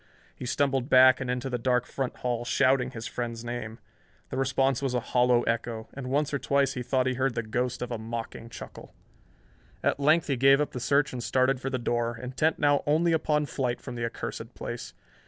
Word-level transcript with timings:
He 0.33 0.47
stumbled 0.47 0.89
back 0.89 1.21
and 1.21 1.29
into 1.29 1.47
the 1.47 1.59
dark 1.59 1.85
front 1.85 2.15
hall, 2.17 2.43
shouting 2.43 2.89
his 2.89 3.05
friend's 3.05 3.45
name. 3.45 3.77
The 4.31 4.37
response 4.37 4.81
was 4.81 4.95
a 4.95 4.99
hollow 5.11 5.43
echo, 5.43 5.89
and 5.93 6.09
once 6.09 6.33
or 6.33 6.39
twice 6.39 6.73
he 6.73 6.81
thought 6.81 7.05
he 7.05 7.13
heard 7.13 7.35
the 7.35 7.43
ghost 7.43 7.83
of 7.83 7.91
a 7.91 7.99
mocking 7.99 8.49
chuckle. 8.49 8.95
At 9.83 9.99
length 9.99 10.25
he 10.25 10.37
gave 10.37 10.59
up 10.59 10.71
the 10.71 10.79
search 10.79 11.13
and 11.13 11.23
started 11.23 11.61
for 11.61 11.69
the 11.69 11.77
door, 11.77 12.17
intent 12.17 12.57
now 12.57 12.81
only 12.87 13.11
upon 13.11 13.45
flight 13.45 13.79
from 13.79 13.93
the 13.93 14.03
accursed 14.05 14.55
place. 14.55 14.95